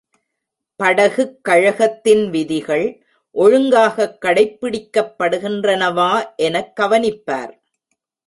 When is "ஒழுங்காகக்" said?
3.31-4.17